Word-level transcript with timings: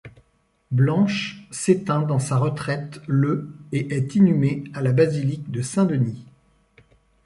Blanche 0.71 1.43
s'éteint 1.51 2.01
dans 2.01 2.17
sa 2.17 2.37
retraite 2.37 3.01
le 3.05 3.51
et 3.71 3.93
est 3.93 4.15
inhumée 4.15 4.63
à 4.73 4.81
la 4.81 4.93
basilique 4.93 5.51
de 5.51 5.61
Saint-Denis. 5.61 6.25